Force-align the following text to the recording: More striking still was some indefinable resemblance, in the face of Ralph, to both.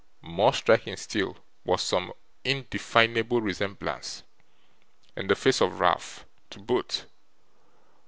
More 0.23 0.51
striking 0.51 0.97
still 0.97 1.37
was 1.63 1.83
some 1.83 2.13
indefinable 2.43 3.39
resemblance, 3.39 4.23
in 5.15 5.27
the 5.27 5.35
face 5.35 5.61
of 5.61 5.79
Ralph, 5.79 6.25
to 6.49 6.59
both. 6.59 7.05